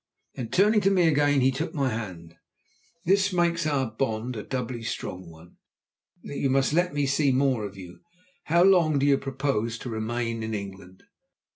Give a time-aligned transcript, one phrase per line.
[0.33, 2.33] Then, turning to me again, he took my hand.
[3.05, 5.57] "This makes our bond a doubly strong one.
[6.23, 7.99] You must let me see more of you!
[8.45, 11.03] How long do you propose remaining in England?"